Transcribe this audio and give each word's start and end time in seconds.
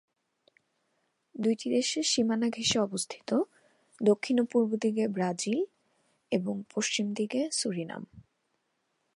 দুইটি 1.35 1.67
দেশের 1.69 2.03
সীমানা 2.03 2.47
ঘেষে 2.49 2.77
অবস্থিত: 2.79 3.29
দক্ষিণ 4.01 4.35
ও 4.39 4.45
পূর্ব 4.51 4.71
দিকে 4.75 5.03
ব্রাজিল 5.07 5.59
এবং 6.31 6.55
পশ্চিম 6.73 7.05
দিকে 7.13 7.41
সুরিনাম। 7.51 8.03